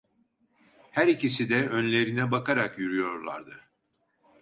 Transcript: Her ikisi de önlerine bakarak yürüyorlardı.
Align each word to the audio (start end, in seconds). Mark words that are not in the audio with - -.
Her 0.91 1.07
ikisi 1.07 1.49
de 1.49 1.67
önlerine 1.69 2.31
bakarak 2.31 2.77
yürüyorlardı. 2.79 3.61